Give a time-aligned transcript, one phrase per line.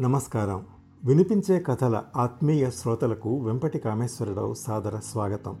[0.00, 0.66] నమస్కారం.
[1.04, 5.58] వినిపించే కథల ఆత్మీయ శ్రోతలకు వెంపటి కామేశ్వరరావు సాదర స్వాగతం.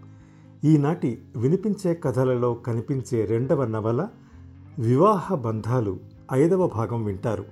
[0.64, 4.08] ఈనాటి వినిపించే కథలలో కనిపించే రెండవ నవల
[4.78, 6.00] వివాహ బంధాలు
[6.32, 7.44] ఐదవ భాగం వింటారు.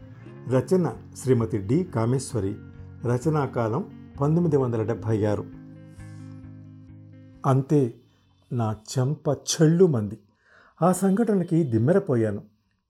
[0.48, 2.56] రచన శ్రీమతి డి కామేశ్వరి.
[3.04, 3.84] రచనాకాలం
[4.20, 5.44] పంతొమ్మిది వందల డెబ్భై ఆరు.
[7.46, 7.94] అంతే
[8.52, 10.18] నా చెంప చెళ్ళు మంది.
[10.82, 12.42] ఆ సంఘటనకి దిమ్మెరపోయాను.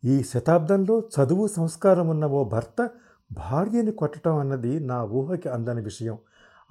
[0.04, 2.90] ఈ శతాబ్దంలో చదువు సంస్కారం ఉన్న ఓ భర్త
[3.32, 6.18] భార్యని కొట్టడం అన్నది నా ఊహకి అందని విషయం.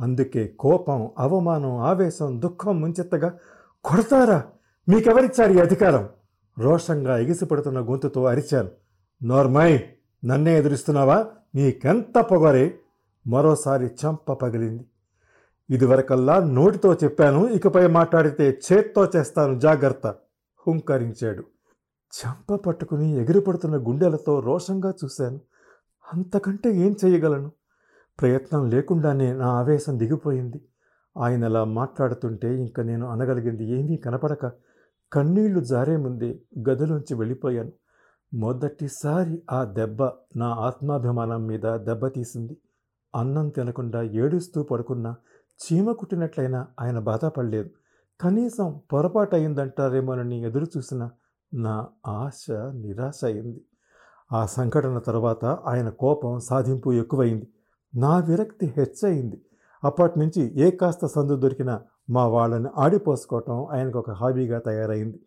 [0.01, 3.33] అందుకే కోపం అవమానం ఆవేశం దుఃఖం ముంచెత్తగా
[3.83, 4.43] కొడతారా?
[4.89, 6.09] మీకెవరిచ్చారు ఈ అధికారం?
[6.59, 8.69] రోషంగా ఎగిసిపడుతున్న గొంతుతో అరిచాను.
[9.23, 9.83] నోర్మై
[10.25, 11.25] నన్నే ఎదురిస్తున్నావా?
[11.55, 12.79] నీకెంత పొగరే?
[13.27, 14.85] మరోసారి చంప పగిలింది.
[15.69, 20.07] ఇదివరకల్లా నోటితో చెప్పాను ఇకపై మాట్లాడితే చేత్తో చేస్తాను జాగ్రత్త
[20.67, 21.43] హుంకరించాడు.
[22.07, 25.39] చంప పట్టుకుని ఎగిరిపడుతున్న గుండెలతో రోషంగా చూశాను.
[26.13, 27.51] అంతకంటే ఏం చేయగలను?
[28.21, 30.61] ప్రయత్నం లేకుండానే నా ఆవేశం దిగిపోయింది.
[31.17, 34.51] ఆయన అలా మాట్లాడుతుంటే ఇంక నేను అనగలిగింది ఏమీ కనపడక
[35.13, 37.71] కన్నీళ్ళు జారే ముందే గదిలోంచి వెళ్ళిపోయాను.
[38.33, 40.03] మొదటిసారి ఆ దెబ్బ
[40.35, 42.57] నా ఆత్మాభిమానం మీద దెబ్బతీసింది.
[43.15, 45.15] అన్నం తినకుండా ఏడుస్తూ పడుకున్న
[45.59, 47.69] చీమ కుట్టినట్లయినా ఆయన బాధపడలేదు.
[48.21, 51.09] కనీసం పొరపాటు అయిందంటారేమోనని ఎదురు చూసిన
[51.53, 53.61] నా ఆశ నిరాశ అయింది.
[54.31, 57.47] ఆ సంఘటన తర్వాత ఆయన కోపం సాధింపు ఎక్కువైంది.
[57.95, 59.41] నా విరక్తి హెచ్చయింది.
[59.83, 65.19] అప్పటి నుంచి ఏ కాస్త సందు దొరికినా మా వాళ్ళని ఆడిపోసుకోవటం ఆయనకు ఒక హాబీగా తయారైంది.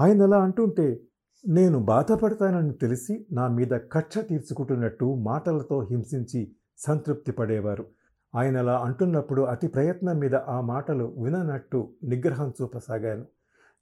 [0.00, 1.00] ఆయన ఎలా అంటుంటే
[1.48, 7.86] నేను బాధపడతానని తెలిసి నా మీద కక్ష తీర్చుకుంటున్నట్టు మాటలతో హింసించి సంతృప్తి పడేవారు.
[8.34, 13.24] ఆయన అలా అంటున్నప్పుడు అతి ప్రయత్నం మీద ఆ మాటలు విననట్టు నిగ్రహం చూపసాగాను.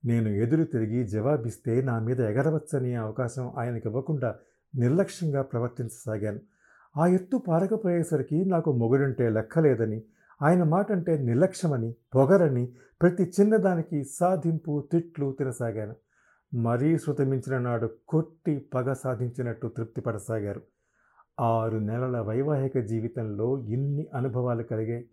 [0.05, 4.35] నేను ఎదురు తిరిగి జవాబిస్తే నా మీద ఎగరవచ్చని అవకాశం ఆయనకి ఇవ్వకుండా
[4.75, 6.41] నిర్లక్ష్యంగా ప్రవర్తించసాగాను.
[6.97, 10.03] ఆ ఎత్తు పారకపోయేసరికి నాకు మొగుడుంటే లెక్కలేదని
[10.43, 15.95] ఆయన మాట అంటే నిర్లక్ష్యమని పొగరని ప్రతి చిన్నదానికి సాధింపు తిట్లు తినసాగాను.
[16.55, 20.63] మరీ శృతమించిన నాడు కొట్టి పగ సాధించినట్టు తృప్తిపడసాగారు.
[21.41, 25.09] ఆరు నెలల వైవాహిక జీవితంలో ఇన్ని అనుభవాలు కలిగాయి.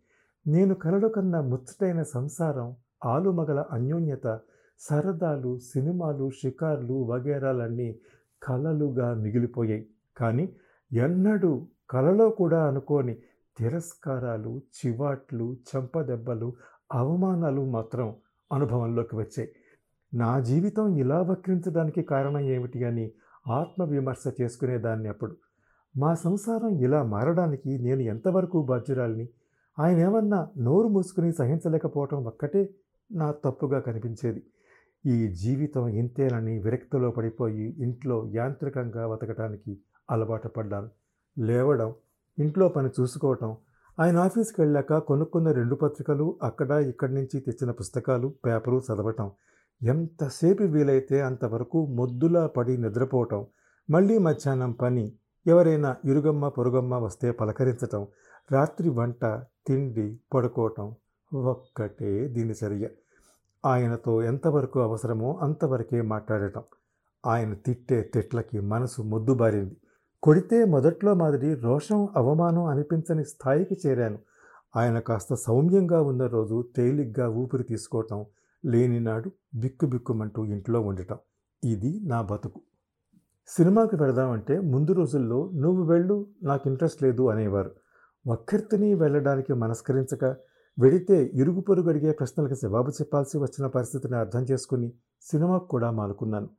[0.48, 2.76] నేను కలలు కన్న ముచ్చటైన సంసారం
[3.06, 4.40] ఆలుమగల అన్యోన్యత
[4.80, 8.00] సరదాలు సినిమాలు షికార్లు వగేరాలన్నీ
[8.44, 9.88] కలలుగా మిగిలిపోయాయి.
[10.18, 10.56] కానీ
[10.94, 13.18] ఎన్నడూ కలలో కూడా అనుకోని
[13.58, 16.54] తిరస్కారాలు చివాట్లు చెంపదెబ్బలు
[16.94, 18.16] అవమానాలు మాత్రం
[18.54, 19.50] అనుభవంలోకి వచ్చాయి.
[20.14, 23.12] నా జీవితం ఇలా వక్రించడానికి కారణం ఏమిటి అని
[23.48, 25.38] ఆత్మవిమర్శ చేసుకునేదాన్ని అప్పుడు.
[25.98, 29.30] మా సంసారం ఇలా మారడానికి నేను ఎంతవరకు బాధ్యురాలిని?
[29.80, 32.70] ఆయన ఏమన్నా నోరు మూసుకుని సహించలేకపోవటం ఒక్కటే
[33.12, 34.44] నా తప్పుగా కనిపించేది.
[35.06, 39.74] ఈ జీవితం ఇంతేనని విరక్తిలో పడిపోయి ఇంట్లో యాంత్రికంగా బతకటానికి
[40.10, 40.90] అలవాటు పడ్డాను
[41.38, 41.94] లేవడం
[42.38, 43.56] ఇంట్లో పని చూసుకోవటం
[44.00, 49.30] ఆయన ఆఫీస్కి వెళ్ళాక కొనుక్కున్న రెండు పత్రికలు అక్కడ ఇక్కడి నుంచి తెచ్చిన పుస్తకాలు పేపరు చదవటం
[49.82, 53.46] ఎంతసేపు వీలైతే అంతవరకు మొద్దులా పడి నిద్రపోవటం
[53.90, 55.06] మళ్ళీ మధ్యాహ్నం పని
[55.46, 58.08] ఎవరైనా ఇరుగమ్మ పొరుగమ్మ వస్తే పలకరించటం
[58.52, 59.26] రాత్రి వంట
[59.68, 60.88] తిండి పడుకోవటం
[61.32, 62.88] ఒక్కటే దీని చర్య.
[63.66, 66.64] ఆయనతో ఎంతవరకు అవసరమో అంతవరకే మాట్లాడటం.
[67.26, 69.78] ఆయన తిట్టే తిట్లకి మనసు మొద్దుబారింది
[70.24, 74.20] కొడితే మొదట్లో మాదిరి రోషం అవమానం అనిపించని స్థాయికి చేరాను.
[74.76, 78.26] ఆయన కాస్త సౌమ్యంగా ఉన్న రోజు తేలిగ్గా ఊపిరి తీసుకోవటం
[78.66, 81.18] లేనినాడు బిక్కుబిక్కుమంటూ ఇంట్లో ఉండటం.
[81.64, 82.62] ఇది నా బతుకు.
[83.48, 87.72] సినిమాకి వెళదామంటే ముందు రోజుల్లో నువ్వు వెళ్ళు నాకు ఇంట్రెస్ట్ లేదు అనేవారు.
[88.28, 90.36] ఒక్కరితిని వెళ్ళడానికి మనస్కరించక
[90.80, 94.92] వెడితే ఇరుగు పొరుగు అడిగే ప్రశ్నలకు జవాబు చెప్పాల్సి వచ్చిన పరిస్థితిని అర్థం చేసుకుని
[95.32, 96.50] సినిమాకు కూడా మానుకున్నాను.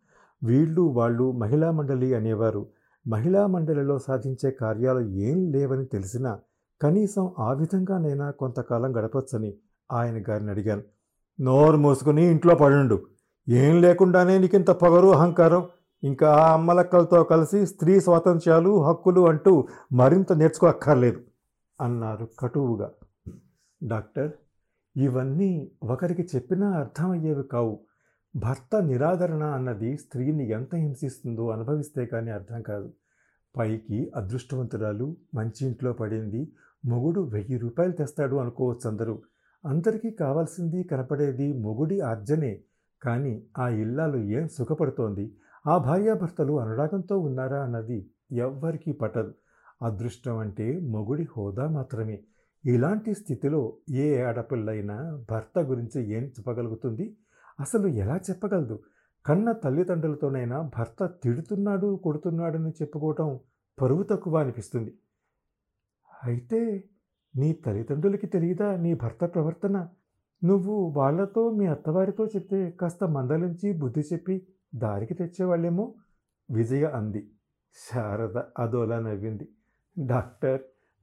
[0.44, 2.66] వీళ్ళు వాళ్ళు మహిళా మండలి అనేవారు.
[3.08, 6.38] మహిళా మండలిలో సాధించే కార్యాలు ఏం లేవని తెలిసినా
[6.82, 9.54] కనీసం ఆ విధంగానైనా కొంతకాలం గడపొచ్చని
[9.92, 10.82] ఆయన గారిని అడిగాను.
[11.40, 13.02] నోరు మూసుకుని ఇంట్లో పడుండు.
[13.48, 15.68] ఏం లేకుండానే నీకింత పొగరు అహంకారం?
[16.04, 21.20] ఇంకా ఆ అమ్మలక్కలతో కలిసి స్త్రీ స్వాతంత్ర్యాలు హక్కులు అంటూ మరింత నేర్చుకోక్కర్లేదు
[21.80, 22.90] అన్నారు కటువుగా.
[23.84, 24.32] డాక్టర్
[24.96, 27.80] ఇవన్నీ ఒకరికి చెప్పినా అర్థమయ్యేవి కావు.
[28.36, 32.92] భర్త నిరాదరణ అన్నది స్త్రీని ఎంత హింసిస్తుందో అనుభవిస్తే కానీ అర్థం కాదు.
[33.56, 36.52] పైకి అదృష్టవంతురాలు మంచి ఇంట్లో పడింది
[36.84, 39.22] మొగుడు వెయ్యి రూపాయలు తెస్తాడు అనుకోవచ్చు అందరూ
[39.66, 42.60] అందరికీ కావాల్సింది కనపడేది మొగుడి ఆర్జనే
[43.02, 45.36] కానీ ఆ ఇల్లాలు ఏం సుఖపడుతోంది?
[45.66, 49.34] ఆ భార్యాభర్తలు అనురాగంతో ఉన్నారా అన్నది ఎవ్వరికీ పట్టదు.
[49.82, 52.20] అదృష్టం అంటే మొగుడి హోదా మాత్రమే.
[52.66, 57.16] ఇలాంటి స్థితిలో ఏ ఆడపిల్లైనా భర్త గురించి ఏం చెప్పగలుగుతుంది?
[57.60, 58.82] అసలు ఎలా చెప్పగలదు?
[59.26, 63.40] కన్న తల్లిదండ్రులతోనైనా భర్త తిడుతున్నాడు కొడుతున్నాడని చెప్పుకోవటం
[63.80, 64.98] పరువు తక్కువ అనిపిస్తుంది.
[66.24, 66.84] అయితే
[67.36, 69.88] నీ తల్లిదండ్రులకి తెలియదా నీ భర్త ప్రవర్తన?
[70.44, 75.94] నువ్వు వాళ్ళతో మీ అత్తవారితో చెప్తే కాస్త మందలించి బుద్ధి చెప్పి దారికి తెచ్చేవాళ్ళేమో?
[76.50, 77.30] విజయ అంది.
[77.74, 79.48] శారద అదోలా నవ్వింది.
[80.06, 80.60] డాక్టర్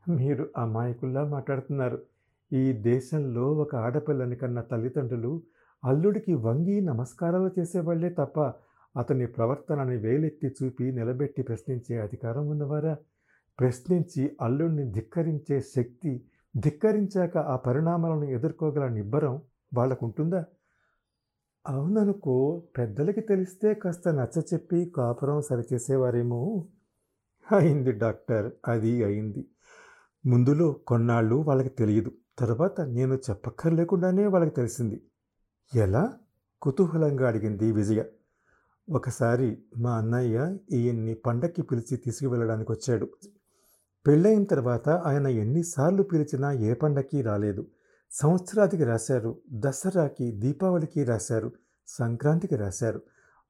[0.07, 1.97] మీరు అమాయకుల్లా మాట్లాడుతున్నారు.
[2.51, 5.41] ఈ దేశంలో ఒక ఆడపిల్లని కన్న తల్లిదండ్రులు
[5.85, 8.53] అల్లుడికి వంగి నమస్కారాలు చేసేవాళ్ళే తప్ప
[8.97, 12.97] అతని ప్రవర్తనని వేలెత్తి చూపి నిలబెట్టి ప్రశ్నించే అధికారం ఉన్నవారా?
[13.59, 16.25] ప్రశ్నించి అల్లుడిని ధిక్కరించే శక్తి
[16.57, 19.41] ధిక్కరించాక ఆ పరిణామాలను ఎదుర్కోగల నిబ్బరం
[19.73, 20.45] వాళ్ళకుంటుందా?
[21.65, 26.65] అవుననుకో పెద్దలకి తెలిస్తే కాస్త నచ్చ చెప్పి కాపురం సరిచేసేవారేమో.
[27.51, 29.45] అయింది డాక్టర్ అది అయింది.
[30.27, 32.11] ముందులో కొన్నాళ్ళు వాళ్ళకి తెలియదు.
[32.39, 35.01] తర్వాత నేను చెప్పక్కర్లేకుండానే వాళ్ళకి తెలిసింది.
[35.75, 36.13] ఎలా?
[36.61, 38.03] కుతూహలంగా అడిగింది విజయ.
[38.89, 43.09] ఒకసారి మా అన్నయ్య ఈయన్ని పండక్కి పిలిచి తీసుకువెళ్ళడానికి వచ్చాడు.
[44.07, 47.67] పెళ్ళైన తర్వాత ఆయన ఎన్నిసార్లు పిలిచినా ఏ పండక్కి రాలేదు.
[48.11, 49.37] సంవత్సరాదికి రాశారు.
[49.53, 51.51] దసరాకి దీపావళికి రాశారు.
[51.87, 53.01] సంక్రాంతికి రాశారు.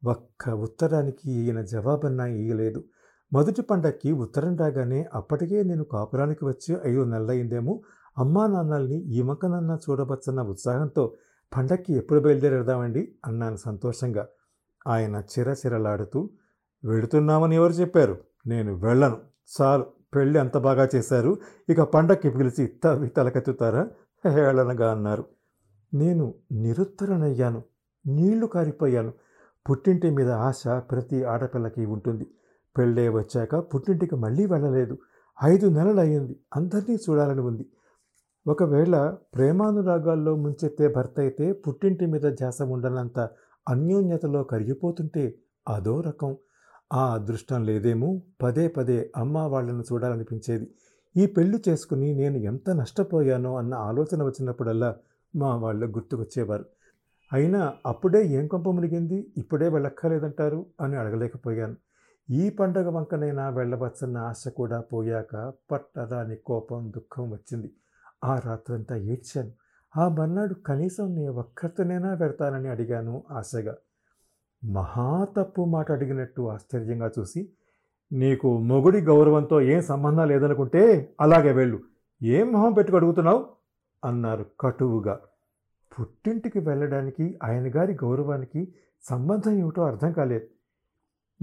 [0.05, 2.83] ఒక్క ఉత్తరానికి ఈయన జవాబన్నా ఇయ్యలేదు.
[3.33, 7.81] మొదటి పండక్కి ఉత్తరం రాగానే అప్పటికే నేను కాపురానికి వచ్చి ఐదు నెలలయ్యిందేమో
[8.17, 11.13] అమ్మా నాన్నల్ని ఈ మొక్కనన్నా చూడవచ్చన్న ఉత్సాహంతో
[11.57, 14.27] పండక్కి ఎప్పుడు బయలుదేరేదామండి అన్నాను సంతోషంగా.
[14.87, 16.29] ఆయన చిరచిరలాడుతూ
[16.85, 18.17] వెళుతున్నామని ఎవరు చెప్పారు?
[18.47, 19.17] నేను వెళ్ళను.
[19.61, 19.85] చాలు
[20.15, 21.37] పెళ్ళి అంత బాగా చేశారు.
[21.69, 23.89] ఇక పండక్కి పిలిచి తవి తలకెత్తుతారా?
[24.29, 25.25] హేళనగా అన్నారు.
[25.93, 27.63] నేను నిరుత్తరనయ్యాను.
[28.07, 29.13] నీళ్ళు కారిపోయాను.
[29.69, 32.27] పుట్టింటి మీద ఆశ ప్రతి ఆడపిల్లకి ఉంటుంది.
[32.77, 34.97] పెళ్ళే వచ్చాక పుట్టింటికి మళ్ళీ వెళ్ళలేదు.
[35.43, 36.39] ఐదు నెలలు అయ్యింది.
[36.55, 37.65] అందరినీ చూడాలని ఉంది.
[38.47, 43.29] ఒకవేళ ప్రేమానురాగాల్లో ముంచెత్తే భర్త అయితే పుట్టింటి మీద ధ్యాస ఉండనంత
[43.69, 45.35] అన్యోన్యతలో కరిగిపోతుంటే
[45.69, 46.37] అదో రకం.
[46.93, 50.67] ఆ అదృష్టం లేదేమో పదే పదే అమ్మ వాళ్ళను చూడాలనిపించేది.
[51.17, 54.95] ఈ పెళ్ళి చేసుకుని నేను ఎంత నష్టపోయానో అన్న ఆలోచన వచ్చినప్పుడల్లా
[55.35, 56.65] మా వాళ్ళు గుర్తుకొచ్చేవారు.
[57.33, 59.33] అయినా అప్పుడే ఏం కొంప మునిగింది?
[59.37, 61.75] ఇప్పుడే వెళ్ళక్కర్లేదంటారు అని అడగలేకపోయాను.
[62.29, 67.73] ఈ పండుగ వంకనైనా వెళ్ళవచ్చన్న ఆశ కూడా పోయాక పట్టదాని కోపం దుఃఖం వచ్చింది.
[68.23, 69.51] ఆ రాత్రంతా ఏడ్చాను.
[69.97, 73.75] ఆ మర్నాడు కనీసం నీ ఒక్కరితోనైనా పెడతానని అడిగాను ఆశగా.
[74.63, 77.51] మహా తప్పు మాట అడిగినట్టు ఆశ్చర్యంగా చూసి
[78.11, 81.79] నీకు మొగుడి గౌరవంతో ఏం సంబంధం లేదనుకుంటే అలాగే వెళ్ళు.
[82.23, 83.45] ఏం మొహం పెట్టుకు అడుగుతున్నావు?
[84.05, 85.19] అన్నారు కటువుగా.
[85.99, 88.73] పుట్టింటికి వెళ్ళడానికి ఆయన గారి గౌరవానికి
[89.03, 90.47] సంబంధం ఏమిటో అర్థం కాలేదు.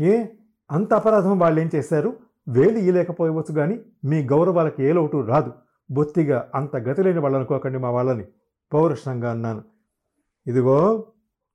[0.02, 0.26] ఏ?
[0.75, 2.17] అంత అపరాధం వాళ్ళు ఏం చేశారు?
[2.49, 5.53] వేలు ఇయలేకపోవచ్చు కానీ మీ గౌరవాలకి ఏ లోటు రాదు.
[5.91, 8.25] బొత్తిగా అంత గతి లేని వాళ్ళు అనుకోకండి మా వాళ్ళని.
[8.73, 9.62] పౌరుషంగా అన్నాను.
[10.47, 11.06] ఇదిగో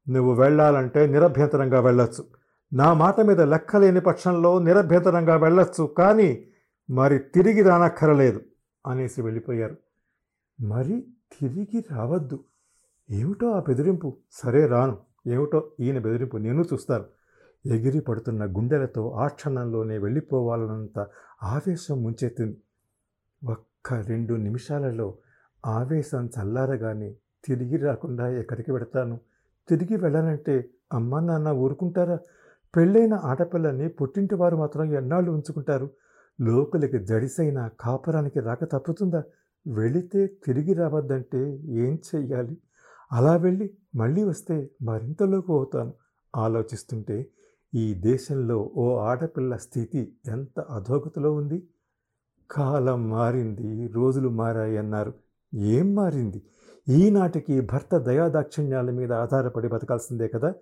[0.09, 2.25] నువ్వు వెళ్ళాలంటే నిరభ్యంతరంగా వెళ్ళొచ్చు.
[2.73, 6.45] నా మాట మీద లెక్కలేని పక్షంలో నిరభ్యంతరంగా వెళ్ళొచ్చు కానీ
[6.89, 8.41] మరి తిరిగి రానక్కరలేదు
[8.87, 9.75] అనేసి వెళ్ళిపోయారు.
[10.61, 11.05] మరి
[11.39, 12.39] తిరిగి రావద్దు.
[13.11, 14.17] ఏమిటో ఆ బెదిరింపు?
[14.31, 14.97] సరే రాను.
[15.27, 16.37] ఏమిటో ఈయన బెదిరింపు?
[16.37, 17.03] నేను చూస్తాను.
[17.65, 21.07] ఎగిరి పడుతున్న గుండెలతో ఆ క్షణంలోనే వెళ్ళిపోవాలన్నంత
[21.43, 22.57] ఆవేశం ముంచెత్తింది.
[23.43, 25.17] ఒక్క రెండు నిమిషాలలో
[25.65, 27.15] ఆవేశం చల్లారగానే
[27.45, 29.19] తిరిగి రాకుండా ఎక్కడికి పెడతాను
[29.69, 32.17] తిరిగి వెళ్ళాలంటే అమ్మ నాన్న ఊరుకుంటారా?
[32.75, 35.89] పెళ్ళైన ఆడపిల్లని పుట్టింటి వారు మాత్రం ఎన్నాళ్ళు ఉంచుకుంటారు?
[36.41, 39.23] లోపలికి జడిసైన కాపురానికి రాక తప్పుతుందా?
[39.67, 42.57] వెళితే తిరిగి రావద్దంటే ఏం చెయ్యాలి?
[43.11, 45.93] అలా వెళ్ళి మళ్ళీ వస్తే మరింతలోకి అవుతాను
[46.35, 47.31] ఆలోచిస్తుంటే
[47.73, 51.67] ఈ దేశంలో ఓ ఆడపిల్ల స్థితి ఎంత అధోగతిలో ఉంది?
[52.51, 55.13] కాలం మారింది రోజులు మారాయన్నారు.
[55.53, 56.43] ఏం మారింది?
[56.87, 60.53] ఈనాటికి భర్త దయాదాక్షిణ్యాల మీద ఆధారపడి బతకాల్సిందే కదా?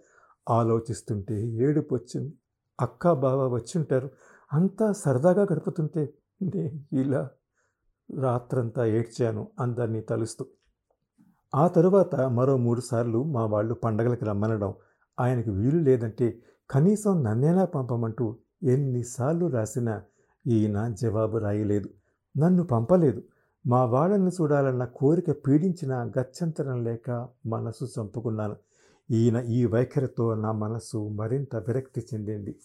[0.50, 2.34] ఆలోచిస్తుంటే ఏడుపు వచ్చింది.
[2.80, 4.10] అక్క బావ వచ్చింటారు.
[4.54, 7.30] అంతా సరదాగా గడుపుతుంటే నే ఇలా
[8.18, 10.46] రాత్రంతా ఏడ్చాను అందరినీ తలుస్తూ.
[11.56, 14.74] ఆ తరువాత మరో మూడు సార్లు మా వాళ్ళు పండగలకి రమ్మనడం
[15.20, 20.02] ఆయనకు వీలు లేదంటే కనీసం నన్నేనా పంపమంటూ ఎన్నిసార్లు రాసినా
[20.48, 21.90] ఈయన జవాబు రాయలేదు.
[22.38, 23.24] నన్ను పంపలేదు.
[23.68, 28.56] మా వాళ్ళని చూడాలన్న కోరిక పీడించిన గత్యంతరం లేక మనసు చంపుకున్నాను.
[29.12, 32.60] ఈయన ఈ వైఖరితో నా మనసు మరింత విరక్తి చెందింది.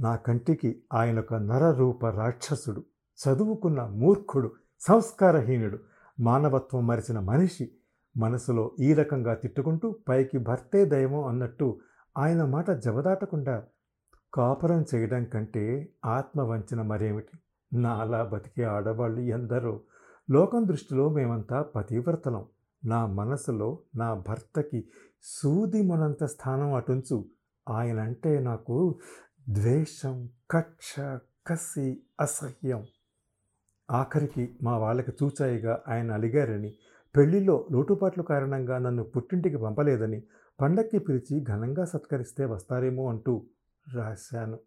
[0.00, 2.84] నా కంటికి ఆయన ఒక నరరూప రాక్షసుడు
[3.18, 4.50] చదువుకున్న మూర్ఖుడు
[4.80, 5.78] సంస్కారహీనుడు
[6.20, 7.70] మానవత్వం మరిచిన మనిషి
[8.16, 11.78] మనసులో ఈ రకంగా తిట్టుకుంటూ పైకి భర్తే దైవం అన్నట్టు
[12.18, 13.64] ఆయన మాట జవదాటకుండా
[14.34, 17.38] కాపురం చేయడం కంటే ఆత్మవంచన మరేమిటి?
[17.78, 19.80] నాలా బతికే ఆడవాళ్ళు ఎందరో.
[20.30, 22.46] లోకం దృష్టిలో మేమంతా పతివ్రతలం.
[22.84, 24.88] నా మనసులో నా భర్తకి
[25.22, 27.24] సూది మనంత స్థానం అటుంచు.
[27.68, 28.98] ఆయనంటే నాకు
[29.50, 32.84] ద్వేషం కక్ష కసి అసహ్యం.
[33.90, 36.74] ఆఖరికి మా వాళ్ళకి చూచాయిగా ఆయన అలిగారని
[37.16, 40.22] పెళ్ళిలో లోటుపాట్ల కారణంగా నన్ను పుట్టింటికి పంపలేదని
[40.60, 43.46] పండక్కి పిలిచి ఘనంగా సత్కరిస్తే వస్తారేమో అంటూ
[43.94, 44.58] రాశాను.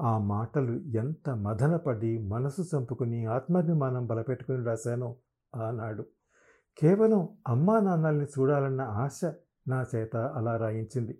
[0.00, 5.16] ఆ మాటలు ఎంత మదనపడి మనసు చంపుకుని ఆత్మాభిమానం బలపెట్టుకుని రాశానో
[5.56, 6.06] ఆనాడు.
[6.78, 9.20] కేవలం అమ్మా నాన్నల్ని చూడాలన్న ఆశ
[9.68, 11.18] నా చేత అలా రాయించింది.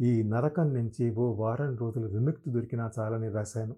[0.00, 3.76] ఈ నరకం నుంచి ఓ వారం రోజులు విముక్తి దొరికినా చాలని రాశాను.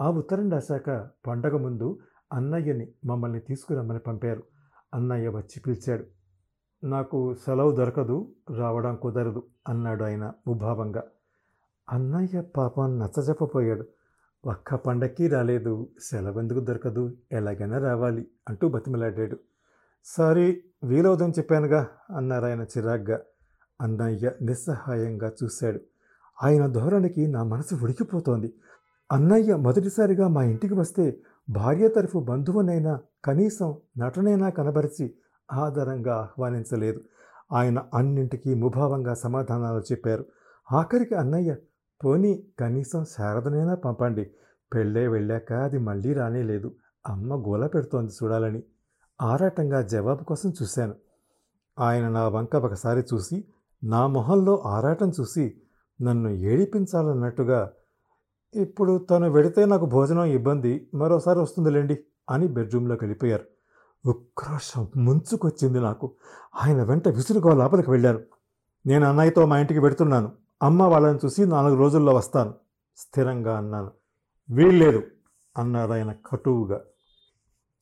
[0.00, 1.98] ఆ ఉత్తరం రాశాక పండగ ముందు
[2.32, 4.42] అన్నయ్యని మమ్మల్ని తీసుకురమ్మని పంపారు.
[4.94, 6.04] అన్నయ్య వచ్చి పిలిచాడు.
[6.84, 11.02] నాకు సెలవు దొరకదు రావడం కుదరదు అన్నాడు ఆయన ముభావంగా.
[11.90, 13.84] అన్నయ్య పాపం నచ్చజెప్పపోయాడు
[14.44, 19.36] ఒక్క పండక్కి రాలేదు సెలవెందుకు దొరకదు ఎలాగైనా రావాలి అంటూ బతిమలాడాడు.
[20.04, 23.20] సారీ వీలవుదని చెప్పానుగా అన్నారు ఆయన చిరాగ్గా.
[23.80, 25.80] అన్నయ్య నిస్సహాయంగా చూశాడు.
[26.42, 28.54] ఆయన ధోరణికి నా మనసు ఉడికిపోతోంది.
[29.12, 31.18] అన్నయ్య మొదటిసారిగా మా ఇంటికి వస్తే
[31.50, 35.14] భార్య తరఫు బంధువునైనా కనీసం నటనైనా కనబరిచి
[35.52, 37.00] ఆదరంగా ఆహ్వానించలేదు.
[37.52, 40.24] ఆయన అన్నింటికీ ముభావంగా సమాధానాలు చెప్పారు.
[40.72, 41.56] ఆఖరికి అన్నయ్య
[42.04, 44.30] పోనీ కనీసం శారదనైనా పంపండి.
[44.74, 46.74] పెళ్ళే వెళ్ళాక అది మళ్ళీ రానేలేదు.
[47.08, 48.62] అమ్మ గోల పెడుతోంది చూడాలని.
[49.22, 50.94] ఆరాటంగా జవాబు కోసం చూశాను.
[51.78, 53.44] ఆయన నా వంక ఒకసారి చూసి
[53.84, 55.60] నా మొహంలో ఆరాటం చూసి
[56.02, 57.70] నన్ను ఏడిపించాలన్నట్టుగా
[58.54, 60.88] ఇప్పుడు తను వెడితే నాకు భోజనం ఇబ్బంది.
[60.94, 61.98] మరోసారి వస్తుందిలేండి
[62.30, 63.44] అని బెడ్రూమ్లోకి వెళ్ళిపోయారు.
[64.06, 66.12] ఉక్రోషం ముంచుకొచ్చింది నాకు.
[66.64, 68.24] ఆయన వెంట విసురుగా లోపలికి వెళ్ళారు.
[68.86, 72.54] నేను అన్నయ్యతో మా ఇంటికి పెడుతున్నాను అమ్మ వాళ్ళని చూసి నాలుగు రోజుల్లో వస్తాను.
[72.96, 73.90] స్థిరంగా అన్నాను.
[74.50, 75.02] వీల్లేదు
[75.58, 76.80] అన్నాడు ఆయన కటువుగా.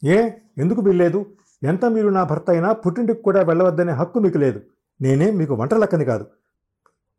[0.05, 1.27] ఏ ఎందుకు వీల్లేదు?
[1.63, 4.61] ఎంత మీరు నా భర్త అయినా పుట్టింటికి కూడా వెళ్ళవద్దనే హక్కు మీకు లేదు.
[5.01, 6.27] నేనే మీకు వంట లెక్కని కాదు.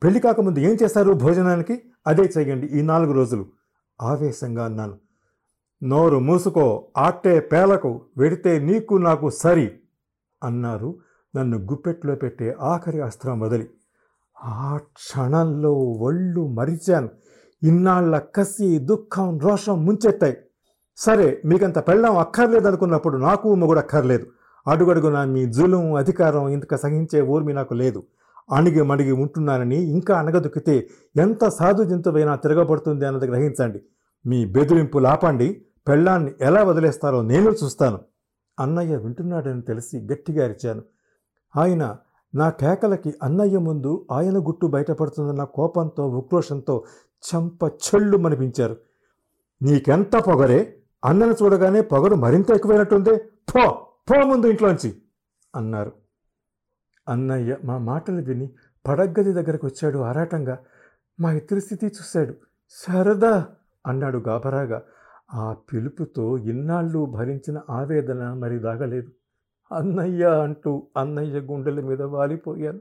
[0.03, 1.81] పెళ్ళి కాకముందు ఏం చేశారు భోజనానికి?
[2.07, 3.45] అదే చేయండి ఈ నాలుగు రోజులు.
[4.01, 5.08] ఆవేశంగా అన్నాను.
[5.83, 9.71] నోరు మూసుకో ఆట్టే పేలకు వెడితే నీకు నాకు సరి
[10.43, 10.95] అన్నారు.
[11.35, 13.69] నన్ను గుప్పెట్లో పెట్టే ఆఖరి అస్త్రం వదిలి.
[14.43, 17.09] ఆ క్షణంలో ఒళ్ళు మరిచాను.
[17.63, 20.37] ఇన్నాళ్ళ కసి దుఃఖం రోషం ముంచెత్తాయి.
[20.97, 24.25] సరే మీకంత పెళ్ళం అక్కర్లేదనుకున్నప్పుడు నాకు మొగుడు అక్కర్లేదు
[24.67, 28.03] అడుగడుగున మీ జులం అధికారం ఇంతక సహించే ఊర్మి నాకు లేదు.
[28.51, 33.81] అణిగి మణిగి ఉంటున్నానని ఇంకా అనగదొక్కితే ఎంత సాధు జంతువైనా తిరగబడుతుంది అన్నది గ్రహించండి.
[34.25, 35.65] మీ బెదిరింపులు ఆపండి.
[35.87, 37.99] పెళ్ళాన్ని ఎలా వదిలేస్తారో నేను చూస్తాను.
[38.59, 40.83] అన్నయ్య వింటున్నాడని తెలిసి గట్టిగా అరిచాను.
[41.55, 41.97] ఆయన
[42.35, 46.83] నా కేకలకి అన్నయ్య ముందు ఆయన గుట్టు బయటపడుతుందన్న కోపంతో ఉక్రోషంతో
[47.23, 48.77] చంప చెళ్ళు మనిపించారు
[49.61, 50.75] నీకెంత పొగరే?
[51.05, 53.17] అన్నను చూడగానే పొగరు మరింత ఎక్కువైనట్టుందే.
[53.17, 53.71] పో
[54.09, 55.01] పో ముందు ఇంట్లోంచి
[55.55, 55.91] అన్నారు.
[57.09, 58.49] అన్నయ్య మా మాటలు విని
[58.87, 60.57] పడగ్గది దగ్గరకు వచ్చాడు ఆరాటంగా.
[61.19, 62.33] మా ఇద్దరి స్థితి చూశాడు.
[62.69, 63.47] సరదా
[63.87, 64.81] అన్నాడు గాబరాగా
[65.33, 69.11] ఆ పిలుపుతో ఇన్నాళ్ళు భరించిన ఆవేదన మరి దాగలేదు.
[69.71, 72.79] అన్నయ్య అంటూ అన్నయ్య గుండెల మీద వాలిపోయాను.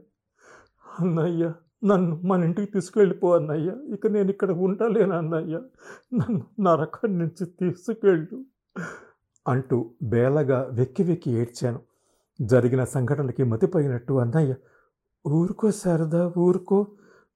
[0.99, 1.53] అన్నయ్య
[1.83, 3.93] నన్ను మన ఇంటికి తీసుకెళ్ళిపో అన్నయ్య.
[3.93, 5.61] ఇక నేను ఇక్కడ ఉండలేను అన్నయ్య.
[6.13, 8.45] నన్ను నరకం నుంచి తీసుకెళ్ళు
[9.47, 11.79] అంటూ బేలగా వెక్కి వెక్కి ఏడ్చాను.
[12.41, 14.55] జరిగిన సంఘటనకి మతిపోయినట్టు అన్నయ్య
[15.27, 16.87] ఊరుకో శారదా ఊరుకో.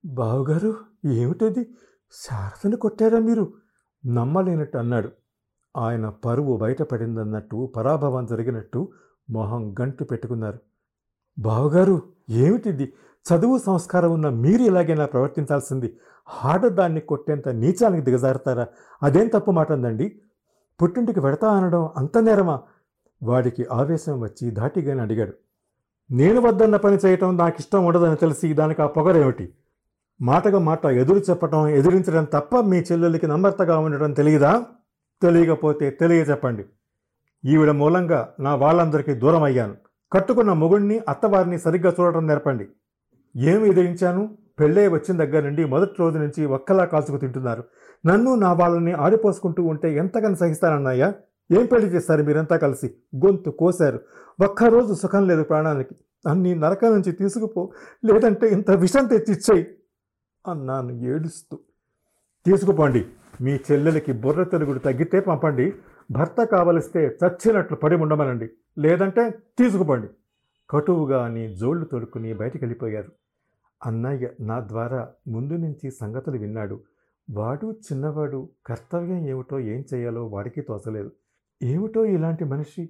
[0.05, 1.63] బావుగారు ఏమిటది?
[2.11, 3.62] శారదను కొట్టారా మీరు?
[4.05, 5.09] నమ్మలేనట్టు అన్నాడు.
[5.77, 8.91] ఆయన పరువు బయటపడిందన్నట్టు పరాభవం జరిగినట్టు
[9.29, 10.59] మొహం గంటు పెట్టుకున్నారు.
[11.39, 12.93] బావగారు ఏమిటిది
[13.25, 15.97] చదువు సంస్కారం ఉన్న మీరు ఇలాగైనా ప్రవర్తించాల్సింది.
[16.43, 18.67] ఆడదాన్ని కొట్టేంత నీచానికి దిగజారుతారా?
[19.03, 20.21] అదేం తప్పు మాట ఉందండి
[20.81, 22.61] పుట్టింటికి పెడతా అనడం అంత నేరమా?
[23.23, 25.33] వాడికి ఆవేశం వచ్చి ధాటిగానే అడిగాడు.
[26.11, 29.53] నేను వద్దన్న పని చేయటం నాకు ఇష్టం ఉండదని తెలిసి దానికి ఆ పొగరేమిటి?
[30.23, 34.63] మాటగా మాట ఎదురు చెప్పటం ఎదిరించడం తప్ప మీ చెల్లెలకి నమ్రతగా ఉండటం తెలియదా?
[35.21, 36.63] తెలియకపోతే తెలియ చెప్పండి
[37.45, 39.75] ఈవిడ మూలంగా నా వాళ్ళందరికీ దూరం అయ్యాను
[40.13, 42.67] కట్టుకున్న మొగుణ్ణి అత్తవారిని సరిగ్గా చూడటం నేర్పండి.
[43.37, 44.37] ఏమి ఎదిరించాను?
[44.59, 47.63] పెళ్ళే వచ్చిన దగ్గర నుండి మొదటి రోజు నుంచి ఒక్కలా కాల్చుకు తింటున్నారు.
[48.05, 51.13] నన్ను నా వాళ్ళని ఆడిపోసుకుంటూ ఉంటే ఎంతగానో సహిస్తానన్నాయా
[51.51, 52.93] ఏం పెళ్ళి చేస్తారు మీరంతా కలిసి?
[53.15, 53.99] గొంతు కోశారు.
[54.43, 55.95] ఒక్కరోజు సుఖం లేదు ప్రాణానికి.
[56.27, 57.71] అన్ని నరకం నుంచి తీసుకుపో.
[58.05, 59.67] లేదంటే ఇంత విషం తెచ్చిచ్చేయి.
[60.47, 61.59] అన్నాను ఏడుస్తూ.
[62.45, 63.05] తీసుకుపోండి.
[63.41, 65.73] మీ చెల్లెలకి బుర్ర తెలుగుడు తగ్గితే పంపండి.
[66.11, 68.49] భర్త కావలిస్తే చచ్చినట్లు పడి ఉండమనండి.
[68.77, 70.07] లేదంటే తీసుకుపోండి.
[70.69, 73.11] కటువుగా అని జోళ్ళు తొడుక్కుని బయటికి వెళ్ళిపోయారు
[73.85, 76.79] అన్నయ్య నా ద్వారా ముందు నుంచి సంగతులు విన్నాడు.
[77.31, 81.11] వాడు చిన్నవాడు కర్తవ్యం ఏమిటో ఏం చేయాలో వాడికి తోచలేదు.
[81.63, 82.89] ఏమిటో ఇలాంటి మనిషి?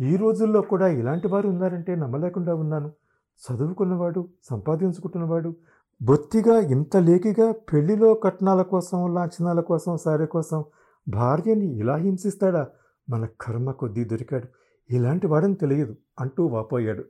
[0.00, 2.92] ఈ రోజుల్లో కూడా ఇలాంటి వారు ఉన్నారంటే నమ్మలేకుండా ఉన్నాను.
[3.34, 5.56] చదువుకున్నవాడు సంపాదించుకుంటున్నవాడు
[6.04, 10.64] బొత్తిగా ఇంత లేకిగా పెళ్ళిలో కట్నాల కోసం లాంఛనాల కోసం సారీ కోసం
[11.08, 12.68] భార్యని ఇలా హింసిస్తాడా?
[13.10, 14.48] మన కర్మ కొద్దీ దొరికాడు.
[14.90, 17.04] ఇలాంటి వాడని తెలియదు అంటూ వాపోయాడు.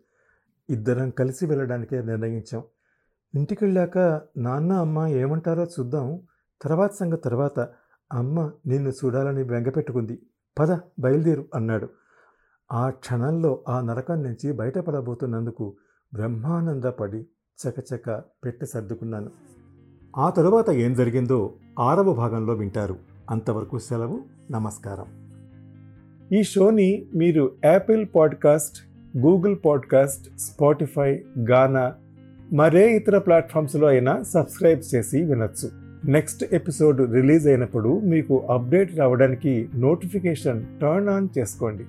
[0.70, 2.62] ఇద్దరం కలిసి వెళ్ళడానికే నిర్ణయించాం.
[3.34, 3.98] ఇంటికి వెళ్ళాక
[4.36, 6.20] నాన్న అమ్మ ఏమంటారో చూద్దాం.
[6.62, 7.68] తర్వాత సంగ తర్వాత.
[8.12, 10.22] అమ్మ నిన్ను చూడాలని బెంగపెట్టుకుంది
[10.58, 11.88] పద బయలుదేరు అన్నాడు.
[12.72, 15.76] ఆ క్షణంలో ఆ నరకం నుంచి బయటపడబోతున్నందుకు
[16.14, 17.26] బ్రహ్మానందపడి
[17.58, 19.30] చకచక పెట్టి సర్దుకున్నాను.
[20.16, 22.96] ఆ తరువాత ఏం జరిగిందో ఆరవ భాగంలో వింటారు.
[23.30, 24.20] అంతవరకు సెలవు
[24.50, 25.06] నమస్కారం.
[26.32, 28.76] ఈ షోని మీరు Apple podcast
[29.18, 31.94] Google podcast Spotify Gaana
[32.52, 35.70] మరే ఇతర ప్లాట్ఫామ్స్లో అయినా సబ్స్క్రైబ్ చేసి వినొచ్చు.
[36.04, 41.84] నెక్స్ట్ ఎపిసోడ్ రిలీజ్ అయినప్పుడు మీకు అప్డేట్ రావడానికి నోటిఫికేషన్ టర్న్ ఆన్ చేసుకోండి.